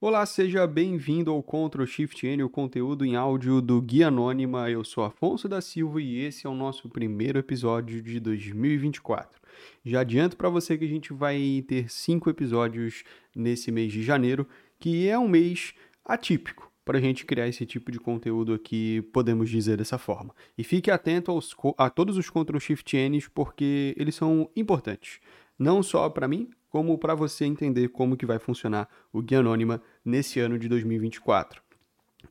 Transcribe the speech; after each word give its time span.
Olá, 0.00 0.24
seja 0.24 0.64
bem-vindo 0.64 1.28
ao 1.28 1.42
Ctrl 1.42 1.84
Shift 1.84 2.24
N, 2.24 2.44
o 2.44 2.48
conteúdo 2.48 3.04
em 3.04 3.16
áudio 3.16 3.60
do 3.60 3.82
Guia 3.82 4.06
Anônima. 4.06 4.70
Eu 4.70 4.84
sou 4.84 5.02
Afonso 5.02 5.48
da 5.48 5.60
Silva 5.60 6.00
e 6.00 6.20
esse 6.20 6.46
é 6.46 6.48
o 6.48 6.54
nosso 6.54 6.88
primeiro 6.88 7.36
episódio 7.36 8.00
de 8.00 8.20
2024. 8.20 9.40
Já 9.84 10.02
adianto 10.02 10.36
para 10.36 10.48
você 10.48 10.78
que 10.78 10.84
a 10.84 10.88
gente 10.88 11.12
vai 11.12 11.64
ter 11.66 11.90
cinco 11.90 12.30
episódios 12.30 13.02
nesse 13.34 13.72
mês 13.72 13.92
de 13.92 14.04
janeiro, 14.04 14.46
que 14.78 15.08
é 15.08 15.18
um 15.18 15.26
mês 15.26 15.74
atípico 16.04 16.70
para 16.84 16.98
a 16.98 17.00
gente 17.00 17.26
criar 17.26 17.48
esse 17.48 17.66
tipo 17.66 17.90
de 17.90 17.98
conteúdo 17.98 18.54
aqui, 18.54 19.02
podemos 19.12 19.50
dizer 19.50 19.78
dessa 19.78 19.98
forma. 19.98 20.32
E 20.56 20.62
fique 20.62 20.92
atento 20.92 21.32
aos, 21.32 21.56
a 21.76 21.90
todos 21.90 22.16
os 22.16 22.30
Ctrl 22.30 22.60
Shift 22.60 22.96
N's, 22.96 23.26
porque 23.26 23.96
eles 23.98 24.14
são 24.14 24.48
importantes. 24.54 25.18
Não 25.58 25.82
só 25.82 26.08
para 26.08 26.28
mim, 26.28 26.48
como 26.68 26.98
para 26.98 27.14
você 27.14 27.44
entender 27.44 27.88
como 27.88 28.16
que 28.16 28.26
vai 28.26 28.38
funcionar 28.38 28.88
o 29.12 29.22
Guia 29.22 29.40
Anônima 29.40 29.82
nesse 30.04 30.40
ano 30.40 30.58
de 30.58 30.68
2024. 30.68 31.62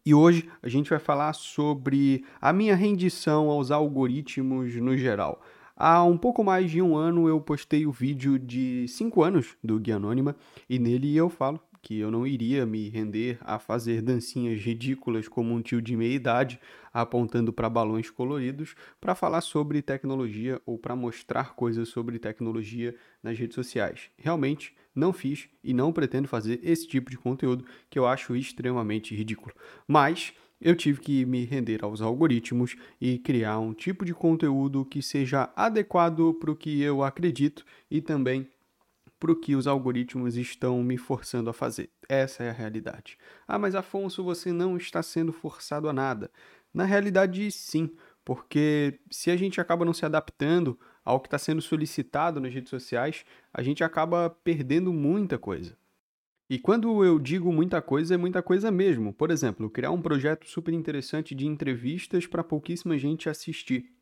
E 0.05 0.13
hoje 0.13 0.49
a 0.61 0.69
gente 0.69 0.89
vai 0.89 0.99
falar 0.99 1.33
sobre 1.33 2.23
a 2.39 2.53
minha 2.53 2.75
rendição 2.75 3.49
aos 3.49 3.71
algoritmos 3.71 4.75
no 4.75 4.97
geral. 4.97 5.41
Há 5.75 6.03
um 6.03 6.17
pouco 6.17 6.43
mais 6.43 6.71
de 6.71 6.81
um 6.81 6.95
ano 6.95 7.27
eu 7.29 7.39
postei 7.39 7.85
o 7.85 7.91
vídeo 7.91 8.39
de 8.39 8.87
5 8.87 9.23
anos 9.23 9.55
do 9.63 9.79
Guia 9.79 9.97
Anônima 9.97 10.35
e 10.67 10.79
nele 10.79 11.15
eu 11.15 11.29
falo 11.29 11.59
que 11.81 11.99
eu 11.99 12.11
não 12.11 12.25
iria 12.25 12.65
me 12.65 12.89
render 12.89 13.37
a 13.41 13.59
fazer 13.59 14.01
dancinhas 14.01 14.59
ridículas 14.61 15.27
como 15.27 15.53
um 15.53 15.61
tio 15.61 15.81
de 15.81 15.95
meia 15.95 16.13
idade 16.13 16.59
apontando 16.93 17.53
para 17.53 17.69
balões 17.69 18.09
coloridos 18.09 18.75
para 18.99 19.15
falar 19.15 19.41
sobre 19.41 19.81
tecnologia 19.81 20.61
ou 20.65 20.77
para 20.77 20.95
mostrar 20.95 21.55
coisas 21.55 21.89
sobre 21.89 22.19
tecnologia 22.19 22.95
nas 23.21 23.37
redes 23.37 23.55
sociais. 23.55 24.09
Realmente 24.17 24.75
não 24.95 25.13
fiz 25.13 25.47
e 25.63 25.73
não 25.73 25.93
pretendo 25.93 26.27
fazer 26.27 26.59
esse 26.63 26.87
tipo 26.87 27.11
de 27.11 27.17
conteúdo 27.17 27.65
que 27.89 27.99
eu 27.99 28.07
acho 28.07 28.35
extremamente 28.35 29.15
ridículo. 29.15 29.53
Mas 29.87 30.33
eu 30.59 30.75
tive 30.75 30.99
que 30.99 31.25
me 31.25 31.45
render 31.45 31.83
aos 31.83 32.01
algoritmos 32.01 32.75
e 32.99 33.19
criar 33.19 33.59
um 33.59 33.73
tipo 33.73 34.03
de 34.03 34.13
conteúdo 34.13 34.83
que 34.83 35.01
seja 35.01 35.51
adequado 35.55 36.33
para 36.33 36.51
o 36.51 36.55
que 36.55 36.81
eu 36.81 37.03
acredito 37.03 37.63
e 37.91 38.01
também 38.01 38.49
para 39.19 39.31
o 39.31 39.35
que 39.35 39.55
os 39.55 39.67
algoritmos 39.67 40.35
estão 40.37 40.83
me 40.83 40.97
forçando 40.97 41.49
a 41.49 41.53
fazer. 41.53 41.89
Essa 42.07 42.43
é 42.43 42.49
a 42.49 42.53
realidade. 42.53 43.17
Ah, 43.47 43.57
mas 43.57 43.75
Afonso, 43.75 44.23
você 44.23 44.51
não 44.51 44.77
está 44.77 45.01
sendo 45.01 45.31
forçado 45.31 45.89
a 45.89 45.93
nada. 45.93 46.31
Na 46.73 46.83
realidade, 46.83 47.49
sim, 47.51 47.91
porque 48.23 48.99
se 49.09 49.31
a 49.31 49.37
gente 49.37 49.59
acaba 49.59 49.85
não 49.85 49.93
se 49.93 50.05
adaptando 50.05 50.77
ao 51.03 51.19
que 51.19 51.27
está 51.27 51.37
sendo 51.37 51.61
solicitado 51.61 52.39
nas 52.39 52.53
redes 52.53 52.69
sociais, 52.69 53.25
a 53.53 53.63
gente 53.63 53.83
acaba 53.83 54.29
perdendo 54.29 54.93
muita 54.93 55.37
coisa. 55.37 55.77
E 56.49 56.57
quando 56.57 57.03
eu 57.03 57.19
digo 57.19 57.51
muita 57.51 57.81
coisa, 57.81 58.13
é 58.13 58.17
muita 58.17 58.41
coisa 58.41 58.71
mesmo. 58.71 59.13
Por 59.13 59.31
exemplo, 59.31 59.69
criar 59.69 59.91
um 59.91 60.01
projeto 60.01 60.47
super 60.47 60.73
interessante 60.73 61.35
de 61.35 61.45
entrevistas 61.45 62.25
para 62.25 62.43
pouquíssima 62.43 62.97
gente 62.97 63.29
assistir. 63.29 63.96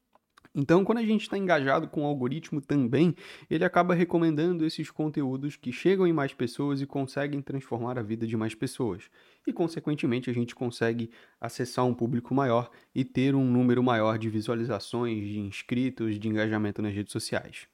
Então, 0.55 0.85
quando 0.85 0.99
a 0.99 1.05
gente 1.05 1.23
está 1.23 1.37
engajado 1.37 1.85
com 1.89 2.03
o 2.03 2.05
algoritmo 2.05 2.61
também, 2.61 3.13
ele 3.49 3.65
acaba 3.65 3.93
recomendando 3.93 4.65
esses 4.65 4.89
conteúdos 4.89 5.57
que 5.57 5.69
chegam 5.69 6.07
em 6.07 6.13
mais 6.13 6.33
pessoas 6.33 6.79
e 6.79 6.85
conseguem 6.85 7.41
transformar 7.41 7.99
a 7.99 8.01
vida 8.01 8.25
de 8.25 8.37
mais 8.37 8.55
pessoas. 8.55 9.03
E, 9.45 9.51
consequentemente, 9.51 10.29
a 10.29 10.33
gente 10.33 10.55
consegue 10.55 11.11
acessar 11.41 11.83
um 11.85 11.93
público 11.93 12.33
maior 12.33 12.71
e 12.93 13.03
ter 13.03 13.35
um 13.35 13.43
número 13.43 13.83
maior 13.83 14.17
de 14.17 14.29
visualizações, 14.29 15.27
de 15.27 15.39
inscritos, 15.39 16.17
de 16.17 16.29
engajamento 16.29 16.81
nas 16.81 16.93
redes 16.93 17.11
sociais. 17.11 17.67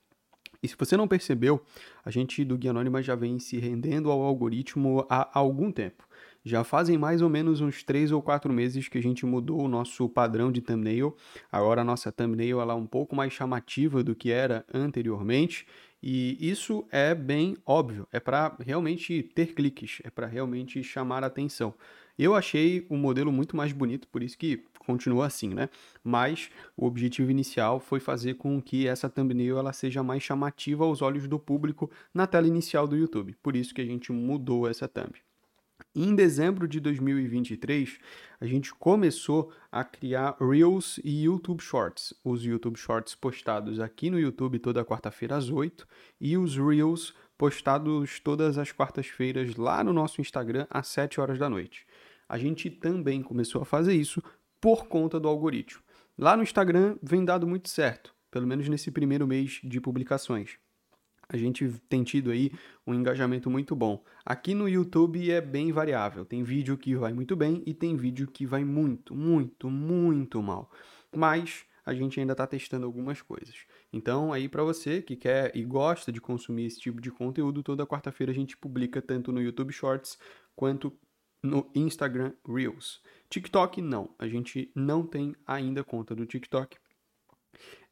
E 0.63 0.67
se 0.67 0.75
você 0.77 0.97
não 0.97 1.07
percebeu, 1.07 1.61
a 2.03 2.09
gente 2.09 2.43
do 2.43 2.57
Guia 2.57 2.71
Anônima 2.71 3.01
já 3.01 3.15
vem 3.15 3.39
se 3.39 3.57
rendendo 3.57 4.09
ao 4.09 4.21
algoritmo 4.21 5.05
há 5.07 5.29
algum 5.37 5.71
tempo. 5.71 6.07
Já 6.43 6.63
fazem 6.63 6.97
mais 6.97 7.21
ou 7.21 7.29
menos 7.29 7.61
uns 7.61 7.83
3 7.83 8.11
ou 8.11 8.21
4 8.21 8.51
meses 8.51 8.87
que 8.87 8.97
a 8.97 9.01
gente 9.01 9.25
mudou 9.25 9.61
o 9.61 9.67
nosso 9.67 10.09
padrão 10.09 10.51
de 10.51 10.61
thumbnail. 10.61 11.15
Agora 11.51 11.81
a 11.81 11.83
nossa 11.83 12.11
thumbnail 12.11 12.59
ela 12.59 12.73
é 12.73 12.75
um 12.75 12.87
pouco 12.87 13.15
mais 13.15 13.31
chamativa 13.31 14.03
do 14.03 14.15
que 14.15 14.31
era 14.31 14.65
anteriormente. 14.73 15.67
E 16.01 16.35
isso 16.39 16.83
é 16.91 17.13
bem 17.13 17.55
óbvio, 17.63 18.07
é 18.11 18.19
para 18.19 18.55
realmente 18.59 19.21
ter 19.21 19.53
cliques, 19.53 20.01
é 20.03 20.09
para 20.09 20.25
realmente 20.25 20.83
chamar 20.83 21.23
a 21.23 21.27
atenção. 21.27 21.75
Eu 22.17 22.33
achei 22.33 22.87
o 22.89 22.97
modelo 22.97 23.31
muito 23.31 23.55
mais 23.55 23.71
bonito, 23.71 24.07
por 24.07 24.23
isso 24.23 24.35
que 24.35 24.63
continua 24.79 25.27
assim, 25.27 25.53
né? 25.53 25.69
Mas 26.03 26.49
o 26.75 26.87
objetivo 26.87 27.29
inicial 27.29 27.79
foi 27.79 27.99
fazer 27.99 28.33
com 28.33 28.59
que 28.59 28.87
essa 28.87 29.09
thumbnail 29.09 29.59
ela 29.59 29.73
seja 29.73 30.01
mais 30.01 30.23
chamativa 30.23 30.83
aos 30.83 31.03
olhos 31.03 31.27
do 31.27 31.37
público 31.37 31.89
na 32.11 32.25
tela 32.25 32.47
inicial 32.47 32.87
do 32.87 32.97
YouTube. 32.97 33.35
Por 33.41 33.55
isso 33.55 33.73
que 33.73 33.81
a 33.81 33.85
gente 33.85 34.11
mudou 34.11 34.67
essa 34.67 34.87
thumb. 34.87 35.13
Em 35.93 36.15
dezembro 36.15 36.67
de 36.67 36.79
2023, 36.79 37.99
a 38.39 38.45
gente 38.45 38.73
começou 38.73 39.51
a 39.71 39.83
criar 39.83 40.37
Reels 40.39 40.99
e 41.03 41.23
YouTube 41.25 41.61
Shorts. 41.61 42.13
Os 42.23 42.43
YouTube 42.43 42.77
Shorts 42.77 43.15
postados 43.15 43.79
aqui 43.79 44.09
no 44.09 44.19
YouTube 44.19 44.59
toda 44.59 44.85
quarta-feira 44.85 45.35
às 45.35 45.49
8 45.49 45.87
e 46.19 46.37
os 46.37 46.55
Reels 46.55 47.13
postados 47.37 48.19
todas 48.19 48.57
as 48.57 48.71
quartas-feiras 48.71 49.55
lá 49.55 49.83
no 49.83 49.91
nosso 49.91 50.21
Instagram 50.21 50.65
às 50.69 50.87
7 50.87 51.19
horas 51.19 51.37
da 51.37 51.49
noite. 51.49 51.85
A 52.29 52.37
gente 52.37 52.69
também 52.69 53.21
começou 53.21 53.61
a 53.61 53.65
fazer 53.65 53.93
isso 53.93 54.23
por 54.61 54.87
conta 54.87 55.19
do 55.19 55.27
algoritmo. 55.27 55.83
Lá 56.17 56.37
no 56.37 56.43
Instagram 56.43 56.97
vem 57.03 57.25
dado 57.25 57.45
muito 57.45 57.67
certo, 57.67 58.13
pelo 58.29 58.47
menos 58.47 58.69
nesse 58.69 58.91
primeiro 58.91 59.27
mês 59.27 59.59
de 59.63 59.81
publicações 59.81 60.57
a 61.31 61.37
gente 61.37 61.65
tem 61.87 62.03
tido 62.03 62.29
aí 62.29 62.51
um 62.85 62.93
engajamento 62.93 63.49
muito 63.49 63.73
bom. 63.73 64.03
Aqui 64.25 64.53
no 64.53 64.67
YouTube 64.67 65.31
é 65.31 65.39
bem 65.39 65.71
variável. 65.71 66.25
Tem 66.25 66.43
vídeo 66.43 66.77
que 66.77 66.93
vai 66.93 67.13
muito 67.13 67.37
bem 67.37 67.63
e 67.65 67.73
tem 67.73 67.95
vídeo 67.95 68.27
que 68.27 68.45
vai 68.45 68.65
muito, 68.65 69.15
muito, 69.15 69.69
muito 69.69 70.43
mal. 70.43 70.69
Mas 71.15 71.65
a 71.85 71.93
gente 71.93 72.19
ainda 72.19 72.33
está 72.33 72.45
testando 72.45 72.85
algumas 72.85 73.21
coisas. 73.21 73.55
Então, 73.93 74.33
aí 74.33 74.49
para 74.49 74.61
você 74.61 75.01
que 75.01 75.15
quer 75.15 75.55
e 75.55 75.63
gosta 75.63 76.11
de 76.11 76.19
consumir 76.19 76.65
esse 76.65 76.81
tipo 76.81 76.99
de 76.99 77.09
conteúdo, 77.09 77.63
toda 77.63 77.87
quarta-feira 77.87 78.33
a 78.33 78.35
gente 78.35 78.57
publica 78.57 79.01
tanto 79.01 79.31
no 79.31 79.41
YouTube 79.41 79.71
Shorts 79.71 80.19
quanto 80.53 80.93
no 81.41 81.71
Instagram 81.73 82.33
Reels. 82.45 83.01
TikTok 83.29 83.81
não, 83.81 84.13
a 84.19 84.27
gente 84.27 84.69
não 84.75 85.07
tem 85.07 85.33
ainda 85.47 85.81
conta 85.81 86.13
do 86.13 86.25
TikTok 86.25 86.77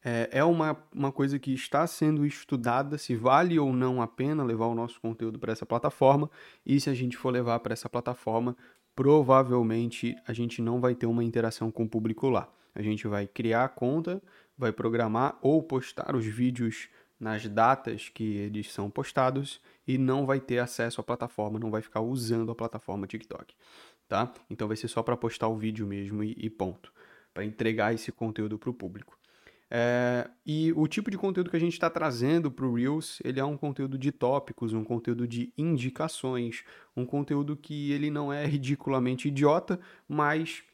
é, 0.04 0.28
é 0.32 0.44
uma, 0.44 0.76
uma 0.94 1.12
coisa 1.12 1.38
que 1.38 1.52
está 1.52 1.86
sendo 1.86 2.24
estudada 2.24 2.96
se 2.96 3.14
vale 3.14 3.58
ou 3.58 3.72
não 3.72 4.00
a 4.00 4.06
pena 4.06 4.42
levar 4.42 4.66
o 4.66 4.74
nosso 4.74 5.00
conteúdo 5.00 5.38
para 5.38 5.52
essa 5.52 5.66
plataforma. 5.66 6.30
E 6.64 6.80
se 6.80 6.88
a 6.88 6.94
gente 6.94 7.16
for 7.16 7.30
levar 7.30 7.60
para 7.60 7.72
essa 7.72 7.88
plataforma, 7.88 8.56
provavelmente 8.94 10.16
a 10.26 10.32
gente 10.32 10.62
não 10.62 10.80
vai 10.80 10.94
ter 10.94 11.06
uma 11.06 11.24
interação 11.24 11.70
com 11.70 11.84
o 11.84 11.88
público 11.88 12.28
lá. 12.28 12.48
A 12.74 12.82
gente 12.82 13.06
vai 13.06 13.26
criar 13.26 13.64
a 13.64 13.68
conta, 13.68 14.22
vai 14.56 14.72
programar 14.72 15.38
ou 15.42 15.62
postar 15.62 16.14
os 16.14 16.24
vídeos 16.24 16.88
nas 17.18 17.46
datas 17.46 18.08
que 18.08 18.36
eles 18.36 18.72
são 18.72 18.88
postados 18.88 19.60
e 19.86 19.98
não 19.98 20.24
vai 20.24 20.40
ter 20.40 20.58
acesso 20.58 21.00
à 21.00 21.04
plataforma, 21.04 21.58
não 21.58 21.70
vai 21.70 21.82
ficar 21.82 22.00
usando 22.00 22.50
a 22.50 22.54
plataforma 22.54 23.06
TikTok, 23.06 23.54
tá? 24.08 24.32
Então 24.48 24.66
vai 24.66 24.76
ser 24.76 24.88
só 24.88 25.02
para 25.02 25.16
postar 25.16 25.48
o 25.48 25.56
vídeo 25.56 25.86
mesmo 25.86 26.24
e, 26.24 26.34
e 26.38 26.48
ponto, 26.48 26.90
para 27.34 27.44
entregar 27.44 27.92
esse 27.92 28.10
conteúdo 28.10 28.58
para 28.58 28.70
o 28.70 28.74
público. 28.74 29.18
É, 29.72 30.28
e 30.44 30.72
o 30.72 30.88
tipo 30.88 31.10
de 31.10 31.16
conteúdo 31.16 31.48
que 31.48 31.56
a 31.56 31.60
gente 31.60 31.74
está 31.74 31.88
trazendo 31.88 32.50
para 32.50 32.66
o 32.66 32.74
Reels, 32.74 33.20
ele 33.22 33.38
é 33.38 33.44
um 33.44 33.56
conteúdo 33.56 33.96
de 33.96 34.10
tópicos, 34.10 34.72
um 34.72 34.82
conteúdo 34.82 35.28
de 35.28 35.52
indicações, 35.56 36.64
um 36.96 37.06
conteúdo 37.06 37.56
que 37.56 37.92
ele 37.92 38.10
não 38.10 38.32
é 38.32 38.44
ridiculamente 38.44 39.28
idiota, 39.28 39.78
mas 40.08 40.64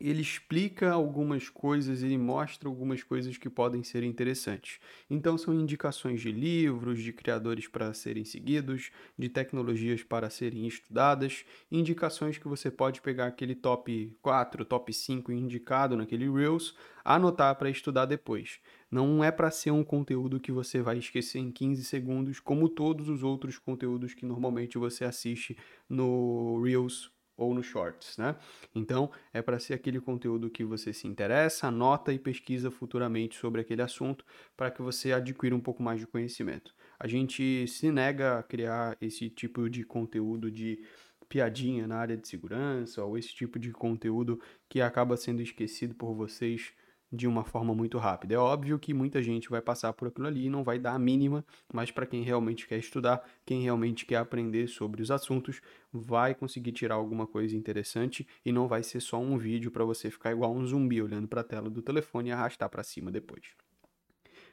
ele 0.00 0.22
explica 0.22 0.90
algumas 0.90 1.48
coisas, 1.48 2.02
ele 2.02 2.18
mostra 2.18 2.68
algumas 2.68 3.02
coisas 3.02 3.38
que 3.38 3.48
podem 3.48 3.82
ser 3.84 4.02
interessantes. 4.02 4.80
Então, 5.08 5.38
são 5.38 5.54
indicações 5.54 6.20
de 6.20 6.32
livros, 6.32 7.00
de 7.00 7.12
criadores 7.12 7.68
para 7.68 7.94
serem 7.94 8.24
seguidos, 8.24 8.90
de 9.16 9.28
tecnologias 9.28 10.02
para 10.02 10.28
serem 10.28 10.66
estudadas, 10.66 11.44
indicações 11.70 12.38
que 12.38 12.48
você 12.48 12.70
pode 12.70 13.00
pegar 13.00 13.26
aquele 13.26 13.54
top 13.54 14.16
4, 14.20 14.64
top 14.64 14.92
5 14.92 15.30
indicado 15.30 15.96
naquele 15.96 16.28
Reels, 16.28 16.74
anotar 17.04 17.54
para 17.56 17.70
estudar 17.70 18.06
depois. 18.06 18.58
Não 18.90 19.22
é 19.22 19.30
para 19.30 19.50
ser 19.50 19.70
um 19.70 19.84
conteúdo 19.84 20.40
que 20.40 20.52
você 20.52 20.80
vai 20.80 20.98
esquecer 20.98 21.38
em 21.38 21.52
15 21.52 21.84
segundos, 21.84 22.40
como 22.40 22.68
todos 22.68 23.08
os 23.08 23.22
outros 23.22 23.58
conteúdos 23.58 24.14
que 24.14 24.26
normalmente 24.26 24.76
você 24.76 25.04
assiste 25.04 25.56
no 25.88 26.60
Reels 26.62 27.13
ou 27.36 27.54
no 27.54 27.62
Shorts, 27.62 28.16
né? 28.16 28.36
Então, 28.74 29.10
é 29.32 29.42
para 29.42 29.58
ser 29.58 29.74
aquele 29.74 30.00
conteúdo 30.00 30.50
que 30.50 30.64
você 30.64 30.92
se 30.92 31.06
interessa, 31.06 31.68
anota 31.68 32.12
e 32.12 32.18
pesquisa 32.18 32.70
futuramente 32.70 33.36
sobre 33.36 33.60
aquele 33.60 33.82
assunto 33.82 34.24
para 34.56 34.70
que 34.70 34.82
você 34.82 35.12
adquira 35.12 35.54
um 35.54 35.60
pouco 35.60 35.82
mais 35.82 36.00
de 36.00 36.06
conhecimento. 36.06 36.74
A 36.98 37.06
gente 37.06 37.66
se 37.66 37.90
nega 37.90 38.38
a 38.38 38.42
criar 38.42 38.96
esse 39.00 39.28
tipo 39.28 39.68
de 39.68 39.84
conteúdo 39.84 40.50
de 40.50 40.84
piadinha 41.28 41.86
na 41.86 41.96
área 41.96 42.16
de 42.16 42.28
segurança 42.28 43.04
ou 43.04 43.18
esse 43.18 43.34
tipo 43.34 43.58
de 43.58 43.72
conteúdo 43.72 44.40
que 44.68 44.80
acaba 44.80 45.16
sendo 45.16 45.42
esquecido 45.42 45.94
por 45.94 46.14
vocês 46.14 46.72
de 47.14 47.26
uma 47.28 47.44
forma 47.44 47.74
muito 47.74 47.96
rápida. 47.98 48.34
É 48.34 48.38
óbvio 48.38 48.78
que 48.78 48.92
muita 48.92 49.22
gente 49.22 49.48
vai 49.48 49.60
passar 49.60 49.92
por 49.92 50.08
aquilo 50.08 50.26
ali 50.26 50.46
e 50.46 50.50
não 50.50 50.64
vai 50.64 50.78
dar 50.78 50.94
a 50.94 50.98
mínima, 50.98 51.44
mas 51.72 51.90
para 51.90 52.06
quem 52.06 52.22
realmente 52.22 52.66
quer 52.66 52.78
estudar, 52.78 53.22
quem 53.46 53.62
realmente 53.62 54.04
quer 54.04 54.16
aprender 54.16 54.66
sobre 54.68 55.00
os 55.00 55.10
assuntos, 55.10 55.60
vai 55.92 56.34
conseguir 56.34 56.72
tirar 56.72 56.96
alguma 56.96 57.26
coisa 57.26 57.56
interessante 57.56 58.26
e 58.44 58.50
não 58.50 58.66
vai 58.66 58.82
ser 58.82 59.00
só 59.00 59.20
um 59.20 59.38
vídeo 59.38 59.70
para 59.70 59.84
você 59.84 60.10
ficar 60.10 60.32
igual 60.32 60.54
um 60.54 60.66
zumbi 60.66 61.00
olhando 61.00 61.28
para 61.28 61.40
a 61.40 61.44
tela 61.44 61.70
do 61.70 61.80
telefone 61.80 62.30
e 62.30 62.32
arrastar 62.32 62.68
para 62.68 62.82
cima 62.82 63.10
depois. 63.10 63.54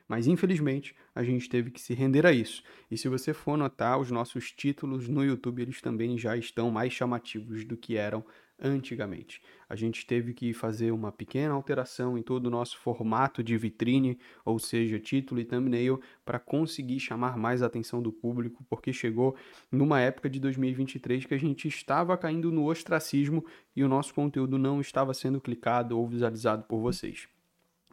Mas 0.07 0.27
infelizmente 0.27 0.93
a 1.15 1.23
gente 1.23 1.47
teve 1.47 1.71
que 1.71 1.79
se 1.79 1.93
render 1.93 2.25
a 2.25 2.33
isso. 2.33 2.61
E 2.89 2.97
se 2.97 3.07
você 3.07 3.33
for 3.33 3.57
notar, 3.57 3.97
os 3.97 4.11
nossos 4.11 4.51
títulos 4.51 5.07
no 5.07 5.23
YouTube 5.23 5.61
eles 5.61 5.81
também 5.81 6.17
já 6.17 6.35
estão 6.35 6.69
mais 6.69 6.91
chamativos 6.91 7.63
do 7.63 7.77
que 7.77 7.95
eram 7.95 8.21
antigamente. 8.61 9.41
A 9.67 9.75
gente 9.75 10.05
teve 10.05 10.33
que 10.33 10.53
fazer 10.53 10.91
uma 10.91 11.11
pequena 11.11 11.53
alteração 11.53 12.17
em 12.17 12.21
todo 12.21 12.45
o 12.45 12.49
nosso 12.49 12.77
formato 12.77 13.43
de 13.43 13.57
vitrine, 13.57 14.19
ou 14.45 14.59
seja, 14.59 14.99
título 14.99 15.41
e 15.41 15.45
thumbnail, 15.45 15.99
para 16.23 16.39
conseguir 16.39 16.99
chamar 16.99 17.37
mais 17.37 17.63
a 17.63 17.65
atenção 17.65 18.01
do 18.01 18.11
público, 18.11 18.63
porque 18.69 18.93
chegou 18.93 19.35
numa 19.71 19.99
época 19.99 20.29
de 20.29 20.39
2023 20.39 21.25
que 21.25 21.33
a 21.33 21.39
gente 21.39 21.67
estava 21.67 22.17
caindo 22.17 22.51
no 22.51 22.65
ostracismo 22.65 23.45
e 23.75 23.83
o 23.83 23.89
nosso 23.89 24.13
conteúdo 24.13 24.57
não 24.57 24.79
estava 24.79 25.13
sendo 25.13 25.41
clicado 25.41 25.97
ou 25.97 26.07
visualizado 26.07 26.63
por 26.63 26.79
vocês. 26.79 27.27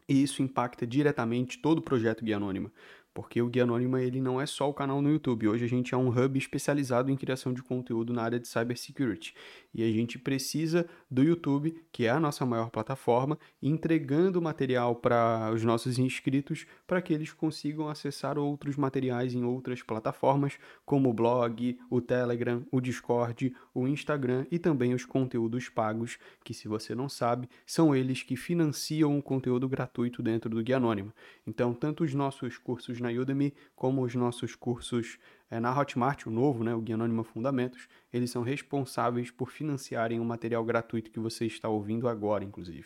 E 0.07 0.23
isso 0.23 0.41
impacta 0.41 0.87
diretamente 0.87 1.59
todo 1.59 1.77
o 1.77 1.83
projeto 1.83 2.25
Guia 2.25 2.37
Anônima 2.37 2.71
porque 3.19 3.41
o 3.41 3.49
Guia 3.49 3.63
Anônima 3.63 4.01
ele 4.01 4.21
não 4.21 4.39
é 4.39 4.45
só 4.45 4.69
o 4.69 4.73
canal 4.73 5.01
no 5.01 5.11
YouTube. 5.11 5.49
Hoje 5.49 5.65
a 5.65 5.67
gente 5.67 5.93
é 5.93 5.97
um 5.97 6.07
hub 6.07 6.39
especializado 6.39 7.11
em 7.11 7.17
criação 7.17 7.53
de 7.53 7.61
conteúdo 7.61 8.13
na 8.13 8.23
área 8.23 8.39
de 8.39 8.47
cybersecurity. 8.47 9.35
E 9.73 9.83
a 9.83 9.91
gente 9.91 10.17
precisa 10.17 10.87
do 11.11 11.21
YouTube, 11.21 11.77
que 11.91 12.05
é 12.05 12.09
a 12.11 12.19
nossa 12.19 12.45
maior 12.45 12.69
plataforma, 12.69 13.37
entregando 13.61 14.41
material 14.41 14.95
para 14.95 15.51
os 15.53 15.65
nossos 15.65 15.99
inscritos 15.99 16.65
para 16.87 17.01
que 17.01 17.13
eles 17.13 17.33
consigam 17.33 17.89
acessar 17.89 18.37
outros 18.37 18.77
materiais 18.77 19.35
em 19.35 19.43
outras 19.43 19.83
plataformas, 19.83 20.57
como 20.85 21.09
o 21.09 21.13
blog, 21.13 21.77
o 21.89 21.99
Telegram, 21.99 22.65
o 22.71 22.79
Discord, 22.79 23.53
o 23.73 23.85
Instagram 23.85 24.45
e 24.49 24.57
também 24.57 24.93
os 24.93 25.03
conteúdos 25.03 25.67
pagos, 25.67 26.17
que 26.41 26.53
se 26.53 26.69
você 26.69 26.95
não 26.95 27.09
sabe, 27.09 27.49
são 27.65 27.93
eles 27.93 28.23
que 28.23 28.37
financiam 28.37 29.17
o 29.19 29.21
conteúdo 29.21 29.67
gratuito 29.67 30.23
dentro 30.23 30.49
do 30.49 30.63
Guia 30.63 30.77
Anônima. 30.77 31.13
Então, 31.45 31.73
tanto 31.73 32.05
os 32.05 32.13
nossos 32.13 32.57
cursos 32.57 32.99
na 33.01 33.08
Udemy, 33.17 33.53
como 33.75 34.03
os 34.03 34.13
nossos 34.15 34.55
cursos 34.55 35.17
é, 35.49 35.59
na 35.59 35.77
Hotmart, 35.77 36.25
o 36.27 36.29
novo, 36.29 36.63
né, 36.63 36.73
o 36.75 36.81
Guia 36.81 36.95
Anônima 36.95 37.23
Fundamentos, 37.23 37.87
eles 38.11 38.29
são 38.29 38.43
responsáveis 38.43 39.31
por 39.31 39.49
financiarem 39.49 40.19
o 40.19 40.25
material 40.25 40.63
gratuito 40.63 41.11
que 41.11 41.19
você 41.19 41.45
está 41.45 41.69
ouvindo 41.69 42.07
agora, 42.07 42.43
inclusive. 42.43 42.85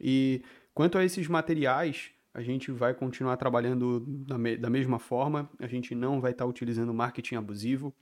E 0.00 0.42
quanto 0.72 0.96
a 0.96 1.04
esses 1.04 1.26
materiais, 1.26 2.10
a 2.32 2.42
gente 2.42 2.70
vai 2.70 2.94
continuar 2.94 3.36
trabalhando 3.36 4.00
da, 4.00 4.38
me 4.38 4.56
da 4.56 4.70
mesma 4.70 4.98
forma, 4.98 5.50
a 5.58 5.66
gente 5.66 5.94
não 5.94 6.20
vai 6.20 6.30
estar 6.30 6.46
utilizando 6.46 6.94
marketing 6.94 7.34
abusivo, 7.34 7.94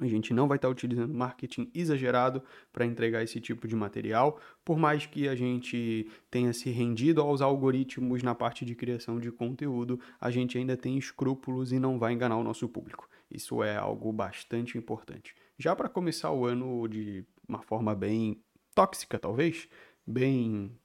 a 0.00 0.08
gente 0.08 0.32
não 0.32 0.48
vai 0.48 0.56
estar 0.56 0.68
utilizando 0.68 1.12
marketing 1.12 1.70
exagerado 1.74 2.42
para 2.72 2.86
entregar 2.86 3.22
esse 3.22 3.40
tipo 3.40 3.68
de 3.68 3.76
material, 3.76 4.40
por 4.64 4.78
mais 4.78 5.06
que 5.06 5.28
a 5.28 5.34
gente 5.34 6.10
tenha 6.30 6.52
se 6.52 6.70
rendido 6.70 7.20
aos 7.20 7.40
algoritmos 7.40 8.22
na 8.22 8.34
parte 8.34 8.64
de 8.64 8.74
criação 8.74 9.18
de 9.18 9.30
conteúdo, 9.30 10.00
a 10.20 10.30
gente 10.30 10.56
ainda 10.56 10.76
tem 10.76 10.96
escrúpulos 10.96 11.72
e 11.72 11.78
não 11.78 11.98
vai 11.98 12.12
enganar 12.12 12.36
o 12.36 12.44
nosso 12.44 12.68
público. 12.68 13.08
Isso 13.30 13.62
é 13.62 13.76
algo 13.76 14.12
bastante 14.12 14.76
importante. 14.76 15.34
Já 15.58 15.76
para 15.76 15.88
começar 15.88 16.32
o 16.32 16.44
ano 16.44 16.88
de 16.88 17.24
uma 17.46 17.62
forma 17.62 17.94
bem 17.94 18.42
tóxica, 18.74 19.18
talvez, 19.18 19.68
bem 20.06 20.76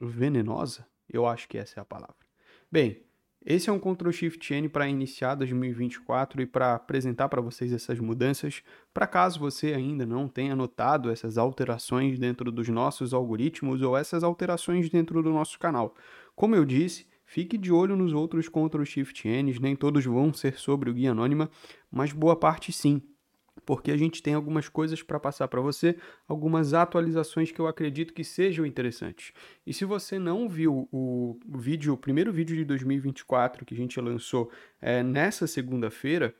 venenosa, 0.00 0.86
eu 1.08 1.26
acho 1.26 1.48
que 1.48 1.58
essa 1.58 1.80
é 1.80 1.82
a 1.82 1.84
palavra. 1.84 2.16
Bem, 2.70 3.02
esse 3.44 3.70
é 3.70 3.72
um 3.72 3.78
Ctrl 3.78 4.10
Shift 4.10 4.52
N 4.52 4.68
para 4.68 4.88
iniciar 4.88 5.34
2024 5.36 6.42
e 6.42 6.46
para 6.46 6.74
apresentar 6.74 7.28
para 7.28 7.40
vocês 7.40 7.72
essas 7.72 7.98
mudanças, 8.00 8.62
para 8.92 9.06
caso 9.06 9.38
você 9.38 9.72
ainda 9.72 10.04
não 10.04 10.28
tenha 10.28 10.56
notado 10.56 11.10
essas 11.10 11.38
alterações 11.38 12.18
dentro 12.18 12.50
dos 12.50 12.68
nossos 12.68 13.14
algoritmos 13.14 13.80
ou 13.80 13.96
essas 13.96 14.24
alterações 14.24 14.90
dentro 14.90 15.22
do 15.22 15.30
nosso 15.30 15.58
canal. 15.58 15.94
Como 16.34 16.56
eu 16.56 16.64
disse, 16.64 17.06
fique 17.24 17.56
de 17.56 17.72
olho 17.72 17.96
nos 17.96 18.12
outros 18.12 18.48
Ctrl 18.48 18.84
Shift 18.84 19.28
Ns, 19.28 19.60
nem 19.60 19.76
todos 19.76 20.04
vão 20.04 20.32
ser 20.32 20.58
sobre 20.58 20.90
o 20.90 20.94
Guia 20.94 21.12
Anônima, 21.12 21.48
mas 21.90 22.12
boa 22.12 22.36
parte 22.36 22.72
sim 22.72 23.02
porque 23.64 23.90
a 23.90 23.96
gente 23.96 24.22
tem 24.22 24.34
algumas 24.34 24.68
coisas 24.68 25.02
para 25.02 25.18
passar 25.18 25.48
para 25.48 25.60
você, 25.60 25.96
algumas 26.26 26.74
atualizações 26.74 27.50
que 27.50 27.60
eu 27.60 27.66
acredito 27.66 28.12
que 28.12 28.24
sejam 28.24 28.64
interessantes. 28.64 29.32
E 29.66 29.72
se 29.72 29.84
você 29.84 30.18
não 30.18 30.48
viu 30.48 30.88
o 30.92 31.38
vídeo, 31.56 31.94
o 31.94 31.96
primeiro 31.96 32.32
vídeo 32.32 32.56
de 32.56 32.64
2024 32.64 33.64
que 33.64 33.74
a 33.74 33.76
gente 33.76 34.00
lançou 34.00 34.50
é, 34.80 35.02
nessa 35.02 35.46
segunda-feira, 35.46 36.34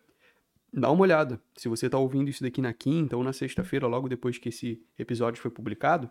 dá 0.72 0.90
uma 0.90 1.02
olhada. 1.02 1.40
Se 1.56 1.68
você 1.68 1.86
está 1.86 1.98
ouvindo 1.98 2.28
isso 2.28 2.42
daqui 2.42 2.60
na 2.60 2.72
quinta 2.72 3.16
ou 3.16 3.24
na 3.24 3.32
sexta-feira, 3.32 3.86
logo 3.86 4.08
depois 4.08 4.38
que 4.38 4.48
esse 4.48 4.82
episódio 4.98 5.40
foi 5.40 5.50
publicado, 5.50 6.10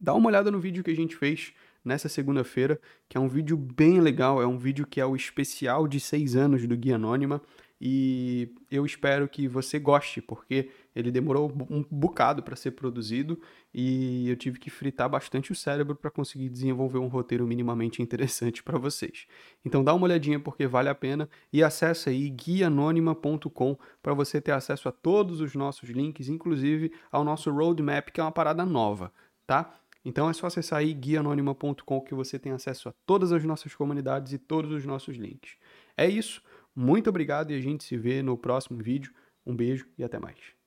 dá 0.00 0.14
uma 0.14 0.28
olhada 0.28 0.50
no 0.50 0.60
vídeo 0.60 0.82
que 0.82 0.90
a 0.90 0.96
gente 0.96 1.16
fez 1.16 1.52
nessa 1.84 2.08
segunda-feira, 2.08 2.80
que 3.08 3.16
é 3.16 3.20
um 3.20 3.28
vídeo 3.28 3.56
bem 3.56 4.00
legal, 4.00 4.40
é 4.40 4.46
um 4.46 4.58
vídeo 4.58 4.86
que 4.86 5.00
é 5.00 5.06
o 5.06 5.16
especial 5.16 5.88
de 5.88 5.98
seis 5.98 6.36
anos 6.36 6.66
do 6.66 6.76
Guia 6.76 6.94
Anônima 6.94 7.42
e 7.84 8.54
eu 8.70 8.86
espero 8.86 9.28
que 9.28 9.48
você 9.48 9.76
goste, 9.76 10.22
porque 10.22 10.70
ele 10.94 11.10
demorou 11.10 11.52
um 11.68 11.84
bocado 11.90 12.40
para 12.40 12.54
ser 12.54 12.70
produzido 12.70 13.40
e 13.74 14.30
eu 14.30 14.36
tive 14.36 14.60
que 14.60 14.70
fritar 14.70 15.08
bastante 15.08 15.50
o 15.50 15.54
cérebro 15.54 15.96
para 15.96 16.08
conseguir 16.08 16.48
desenvolver 16.48 16.98
um 16.98 17.08
roteiro 17.08 17.44
minimamente 17.44 18.00
interessante 18.00 18.62
para 18.62 18.78
vocês. 18.78 19.26
Então 19.64 19.82
dá 19.82 19.92
uma 19.92 20.04
olhadinha 20.04 20.38
porque 20.38 20.64
vale 20.64 20.90
a 20.90 20.94
pena 20.94 21.28
e 21.52 21.60
acessa 21.60 22.10
aí 22.10 22.30
guianônima.com 22.30 23.76
para 24.00 24.14
você 24.14 24.40
ter 24.40 24.52
acesso 24.52 24.88
a 24.88 24.92
todos 24.92 25.40
os 25.40 25.52
nossos 25.56 25.90
links, 25.90 26.28
inclusive 26.28 26.92
ao 27.10 27.24
nosso 27.24 27.50
roadmap, 27.50 28.10
que 28.12 28.20
é 28.20 28.22
uma 28.22 28.30
parada 28.30 28.64
nova, 28.64 29.12
tá? 29.44 29.76
Então 30.04 30.30
é 30.30 30.32
só 30.32 30.46
acessar 30.46 30.78
aí 30.78 30.94
guianônima.com 30.94 32.00
que 32.00 32.14
você 32.14 32.38
tem 32.38 32.52
acesso 32.52 32.88
a 32.88 32.94
todas 33.04 33.32
as 33.32 33.42
nossas 33.42 33.74
comunidades 33.74 34.32
e 34.32 34.38
todos 34.38 34.70
os 34.70 34.84
nossos 34.84 35.16
links. 35.16 35.56
É 35.96 36.08
isso. 36.08 36.40
Muito 36.74 37.10
obrigado 37.10 37.50
e 37.50 37.54
a 37.54 37.60
gente 37.60 37.84
se 37.84 37.96
vê 37.96 38.22
no 38.22 38.36
próximo 38.36 38.82
vídeo. 38.82 39.12
Um 39.44 39.54
beijo 39.54 39.88
e 39.98 40.04
até 40.04 40.18
mais. 40.18 40.61